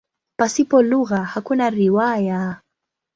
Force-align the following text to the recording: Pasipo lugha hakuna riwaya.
Pasipo 0.39 0.81
lugha 0.81 1.23
hakuna 1.23 1.69
riwaya. 1.69 2.61